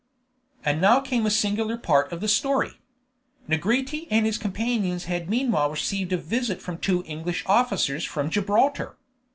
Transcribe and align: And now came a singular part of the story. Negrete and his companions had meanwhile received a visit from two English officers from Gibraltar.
And 0.65 0.81
now 0.81 0.99
came 0.99 1.27
a 1.27 1.29
singular 1.29 1.77
part 1.77 2.11
of 2.11 2.21
the 2.21 2.27
story. 2.27 2.79
Negrete 3.47 4.07
and 4.09 4.25
his 4.25 4.39
companions 4.39 5.03
had 5.03 5.29
meanwhile 5.29 5.69
received 5.69 6.11
a 6.11 6.17
visit 6.17 6.59
from 6.59 6.79
two 6.79 7.03
English 7.05 7.43
officers 7.45 8.03
from 8.03 8.31
Gibraltar. 8.31 8.97